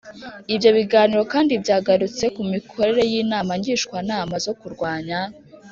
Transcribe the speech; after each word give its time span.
Ibyo 0.53 0.69
biganiro 0.77 1.21
kandi 1.33 1.51
byagarutse 1.63 2.23
ku 2.35 2.41
mikorere 2.51 3.01
y 3.11 3.13
inama 3.21 3.51
ngishwanama 3.59 4.35
zo 4.45 4.53
kurwanya 4.59 5.19